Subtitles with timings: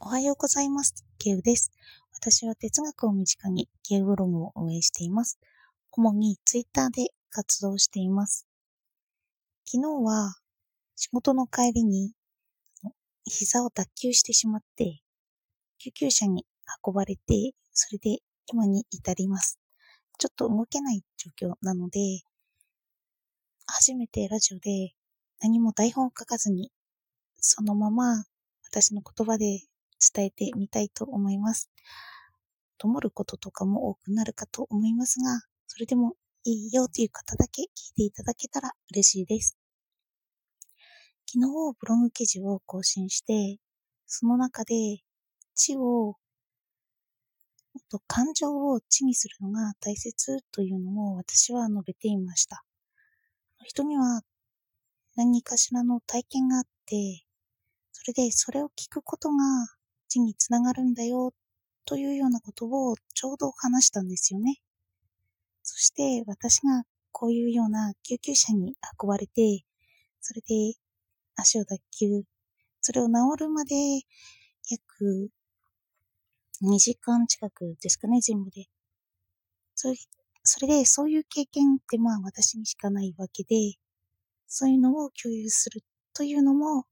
[0.00, 1.04] おはようございます。
[1.18, 1.72] ケウです。
[2.12, 5.40] 私は哲学を身近にケウブログを運営しています。
[5.90, 8.46] 主にツイッターで活動しています。
[9.66, 10.36] 昨日は
[10.94, 12.12] 仕事の帰りに
[13.24, 15.00] 膝を脱臼してしまって、
[15.78, 16.46] 救急車に
[16.86, 19.58] 運ばれて、それで今に至ります。
[20.16, 21.98] ちょっと動けない状況なので、
[23.66, 24.92] 初めてラジオで
[25.40, 26.70] 何も台本を書かずに、
[27.40, 28.24] そのまま
[28.70, 29.62] 私の言葉で
[30.14, 31.70] 伝えてみたいと思います。
[32.78, 39.58] ともることとかも多くなるかと思いますが、それでもいいよという方だけ聞いていただけたら嬉しいです。
[41.26, 43.58] 昨日ブログ記事を更新して、
[44.06, 44.74] その中で
[45.54, 46.16] 知を、
[47.90, 52.64] と感情を知にするのが大切というのを私は述べていました。
[53.64, 54.22] 人には
[55.16, 57.24] 何かしらの体験があって、
[57.92, 59.34] それでそれを聞くことが
[60.08, 61.32] 知につながるんだよ
[61.84, 64.60] というようなことをちょうど話したんですよね。
[65.62, 69.64] そして私がこういうような救急車に運ばれて、
[70.20, 70.74] それで
[71.36, 72.24] 足を脱臼、
[72.80, 73.74] それを治るまで
[74.70, 75.30] 約
[76.62, 78.66] 2時間近くですかね、全部で。
[79.74, 79.92] そ
[80.42, 83.74] それでそういう経験ってまあ私にしかないわけで、
[84.46, 85.82] そういうのを共有する
[86.14, 86.86] というのも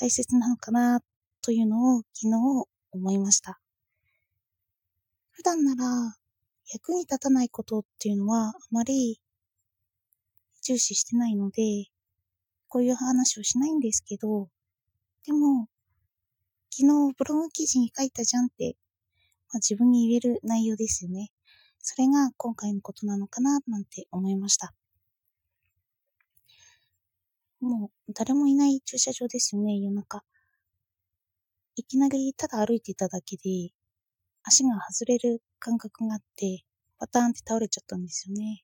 [0.00, 1.00] 大切なのかな
[1.44, 3.60] というのを昨日思いました。
[5.32, 6.16] 普段なら
[6.72, 9.20] 役に立たないことっていうのはあまり
[10.62, 11.60] 重視してないので、
[12.68, 14.48] こういう話をしないんですけど、
[15.26, 15.68] でも、
[16.70, 18.76] 昨日ブログ記事に書いたじゃんって、
[19.52, 21.30] まあ、自分に言える内容ですよね。
[21.78, 24.72] それが今回のことなのかななんて思いました。
[27.60, 30.24] もう誰もいない駐車場ですよね、夜中。
[31.76, 33.70] いきなりただ歩いていただけで、
[34.44, 36.64] 足が外れる感覚があって、
[36.98, 38.62] パターンって倒れちゃったんですよね。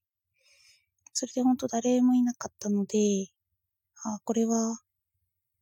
[1.13, 3.27] それで本当誰もいなかったので、
[4.05, 4.79] あこれは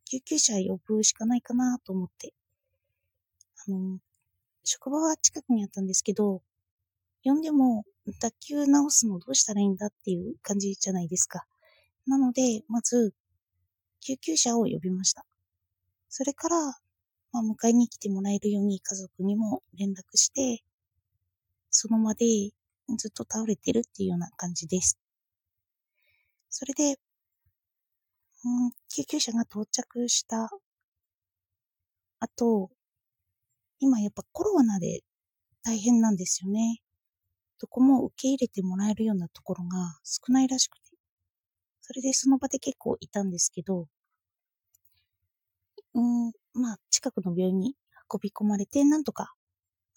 [0.05, 2.35] 救急車呼ぶしかないかなと思って。
[3.67, 3.99] あの、
[4.63, 6.43] 職場は近くにあったんですけど、
[7.25, 7.85] 呼んでも
[8.21, 11.47] 脱臼直すのどうしたらいいんだっていう感じじゃないですか。
[12.07, 13.15] なので、まず、
[14.01, 15.25] 救急車を呼びました。
[16.09, 16.75] それから、
[17.33, 20.63] まあ、迎えに来てもらえるように家族にも連絡して、
[21.71, 22.25] その場で
[22.97, 24.99] ずっと倒れてるっていうような感じです。
[26.49, 26.99] それで、
[28.45, 30.51] うん、救急車が到着した
[32.21, 32.71] 後、
[33.81, 35.03] 今やっぱコロナで
[35.63, 36.81] 大変なんですよね。
[37.61, 40.89] どこも受け入れてもらえるようなところが少ないらしくて。
[41.83, 43.87] それでその場で結構いたんですけど、
[45.95, 47.75] うん、まあ近くの病院に
[48.13, 49.35] 運び込まれて、なんとか、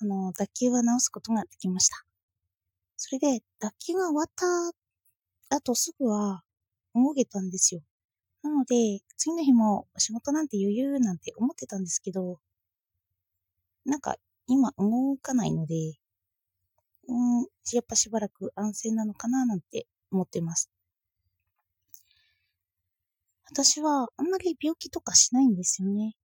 [0.02, 2.06] あの、脱臼は治すことができました。
[2.98, 4.28] それで、脱臼が終わっ
[5.50, 6.44] た後すぐは
[6.94, 7.82] 動けたんですよ。
[8.44, 12.40] なので、次の日も仕事なんて余裕なんて思ってたんですけど、
[13.86, 14.16] なんか
[14.48, 15.76] 今動かないので、
[17.08, 20.72] うん、やっぱしばらく安静なのかななんて思ってます。
[23.46, 26.16] 私はあんまり病気とかしないんですよね。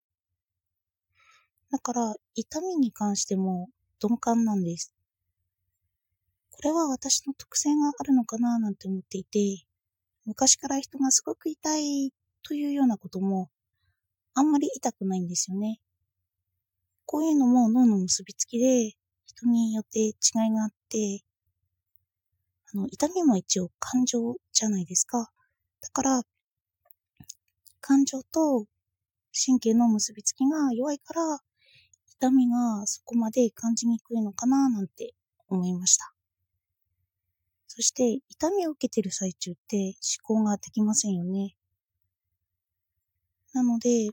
[1.71, 3.69] だから痛みに関しても
[4.01, 4.93] 鈍感なんです。
[6.51, 9.65] これは私の特性があるのかななんて思っていて、
[10.25, 12.11] 昔から人がすごく痛い
[12.43, 13.49] というようなことも
[14.33, 15.79] あんまり痛くないんですよね。
[17.05, 18.93] こういうのも脳の結びつきで
[19.25, 20.13] 人によって違い
[20.51, 21.23] があって、
[22.73, 25.29] あの、痛みも一応感情じゃないですか。
[25.81, 26.21] だから、
[27.79, 28.65] 感情と
[29.33, 31.39] 神経の結びつきが弱いから、
[32.19, 35.13] 痛みがそこまで感じにくいのかななんて
[35.47, 36.11] 思いました。
[37.67, 39.93] そして、痛みを受けてる最中って
[40.25, 41.55] 思考ができませんよね。
[43.53, 44.09] なので、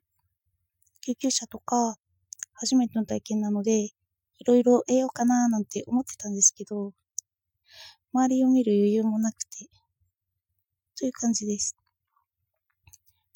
[1.00, 1.97] 救急車とか
[2.53, 3.93] 初めての体験なので、い
[4.46, 6.93] ろいろ得ようかななんて思ってたんですけど、
[8.12, 9.70] 周りを見る余裕もなくて、
[10.99, 11.75] という感じです。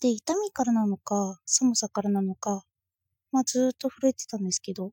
[0.02, 2.67] で、痛みからなのか、寒さからなのか、
[3.32, 4.92] まあずっと震えてたんですけど、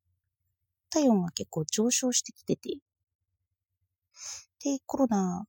[0.89, 2.77] 体温が結構上昇してきてて、
[4.63, 5.45] で、コロナ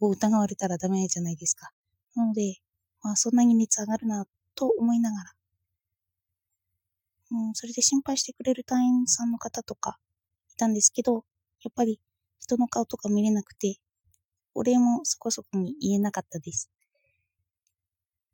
[0.00, 1.70] を疑われたらダメじゃないですか。
[2.14, 2.56] なので、
[3.02, 5.32] まあそんなに熱上がるなと思いながら、
[7.30, 9.98] うん、それで心配してくれる隊員さんの方とか
[10.52, 11.24] いたんですけど、
[11.62, 12.00] やっぱり
[12.38, 13.76] 人の顔とか見れなくて、
[14.54, 16.70] お礼もそこそこに言えなかったです。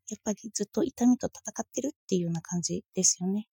[0.08, 3.46] やっぱりずっと痛みと戦ってるっていうような感じですよね。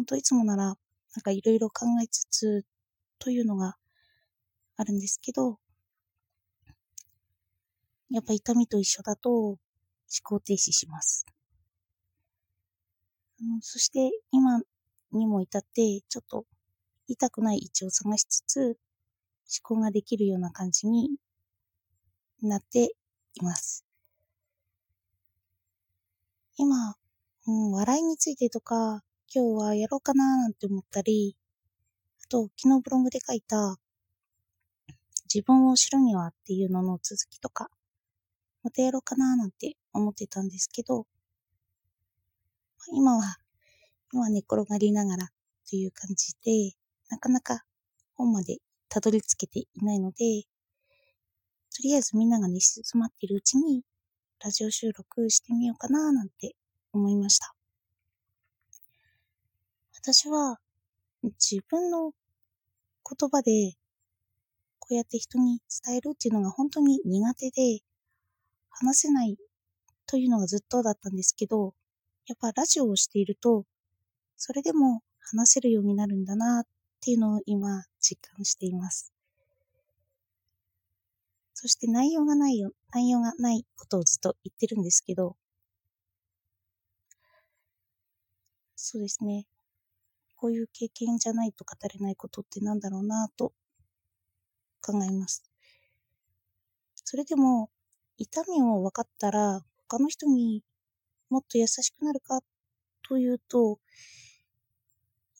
[0.00, 0.76] 本当いつもなら、なん
[1.22, 2.64] かいろいろ考えつつ、
[3.18, 3.76] というのが
[4.78, 5.58] あるんですけど、
[8.08, 9.58] やっぱ痛みと一緒だと思
[10.24, 11.26] 考停止します。
[13.42, 14.62] うん、そして今
[15.12, 16.46] にも至って、ちょっと
[17.06, 18.76] 痛くない位置を探しつつ、思
[19.62, 21.10] 考ができるような感じに
[22.40, 22.94] なって
[23.34, 23.84] います。
[26.56, 26.96] 今、
[27.46, 31.36] うん、笑いについてとか、今日はやろうかななんて思ったり、
[32.24, 33.76] あと、昨日ブログで書いた、
[35.32, 37.70] 自分を知るにはっていうのの続きとか、
[38.64, 41.06] またやろうかななんて思ってたんですけど、
[42.92, 43.36] 今は、
[44.12, 45.28] 今寝転がりながら
[45.68, 46.76] という感じで、
[47.08, 47.62] なかなか
[48.14, 50.42] 本までたどり着けていないので、
[51.72, 53.84] とりあえずみんなが寝静まっているうちに、
[54.42, 56.56] ラジオ収録してみようかななんて
[56.92, 57.54] 思いました。
[60.02, 60.58] 私は
[61.22, 62.12] 自分の
[63.06, 63.74] 言葉で
[64.78, 67.80] こうやって人に伝えるっていうのが本当に苦手で
[68.70, 69.36] 話せない
[70.06, 71.74] というのがずっとだったんですけど、
[72.26, 73.64] やっぱラジオをしていると、
[74.38, 76.66] それでも話せるようになるんだなっ
[77.02, 79.12] ていうのを今実感しています。
[81.52, 85.36] そして内容がないよ、内容がないことをずっと言ってるんですけど、
[88.74, 89.46] そうですね。
[90.40, 93.52] こういう経験じゃないと語れないことってなんだろうなと
[94.80, 95.44] 考えます。
[97.04, 97.68] それでも、
[98.16, 100.64] 痛みを分かったら、他の人に
[101.28, 102.40] もっと優しくなるか
[103.06, 103.80] というと、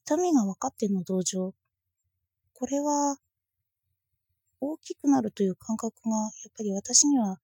[0.04, 1.54] 痛みが分かっての同情。
[2.52, 3.16] これは、
[4.60, 7.38] 大きくなるという感覚が、やっぱり私には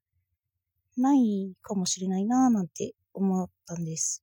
[0.99, 4.23] ないかもしれないなぁなんて思ったんです。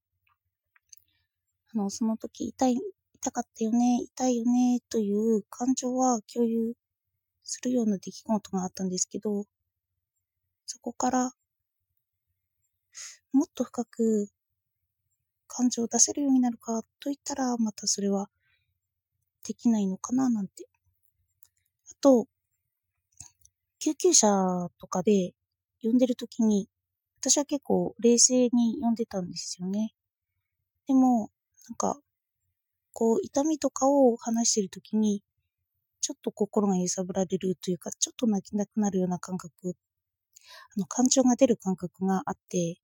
[1.73, 2.79] あの、その時痛い、
[3.23, 6.73] 痛かったよね、痛いよね、という感情は共有
[7.41, 9.45] するような出来事があったんですけど、
[10.65, 11.31] そこから
[13.31, 14.27] もっと深く
[15.47, 18.29] 感情を出せるようになるかといったら、またそれは
[19.47, 20.67] できないのかななんて。
[21.91, 22.27] あと、
[23.79, 24.27] 救急車
[24.77, 25.33] とかで
[25.81, 26.67] 呼んでるときに、
[27.21, 29.93] 私は結構冷静に呼んでたんですよね。
[30.87, 31.31] でも、
[31.69, 32.01] なんか、
[32.93, 35.23] こう、痛みとかを話してるときに、
[36.01, 39.75] ちょっと心が揺さぶられるというか、ちょっと泣きなくなるような感覚、
[40.75, 42.77] あの、感情が出る感覚があって、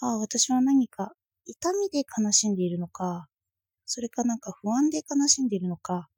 [0.00, 1.12] ああ、私は何か
[1.44, 3.28] 痛みで悲しんでいるのか、
[3.86, 6.08] それかなんか不安で悲しんでいるのか、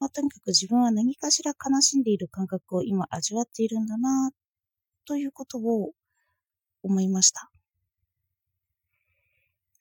[0.00, 4.32] まあ、とにかく自分は何かしら悲しんでいる感覚を今味わっているんだな、
[5.06, 5.92] ということを
[6.82, 7.51] 思いました。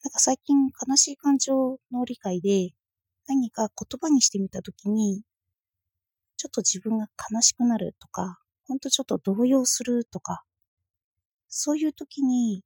[0.04, 0.58] なんか最近
[0.88, 2.72] 悲しい感情の理解で
[3.28, 5.24] 何か言葉にしてみたときに、
[6.38, 10.44] ちょっと自分が悲しくなるとか、ほんとちょっと動揺するとか、
[11.48, 12.64] そういう時に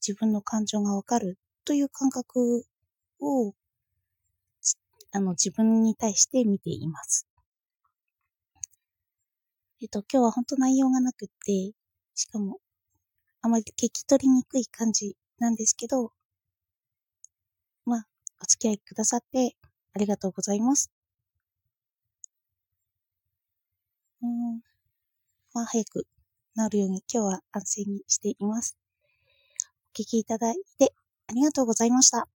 [0.00, 2.64] 自分の感情がわかるという感覚
[3.20, 3.52] を
[5.12, 7.26] あの自分に対して見ています。
[9.82, 11.72] えっと、今日は本当内容がなくって、
[12.14, 12.58] しかも
[13.42, 16.12] あまり聞き取りにくい感じなんですけど、
[17.84, 18.06] まあ、
[18.40, 19.56] お付き合いくださって
[19.94, 20.90] ありがとうございます。
[24.22, 24.60] うん、
[25.54, 26.06] まあ、早く
[26.54, 28.76] なるように今日は安静にしています。
[29.94, 30.92] お聞きいただいて
[31.28, 32.28] ありがとうございました。